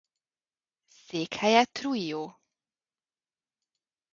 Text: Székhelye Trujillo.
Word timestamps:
Székhelye 0.87 1.65
Trujillo. 1.65 2.39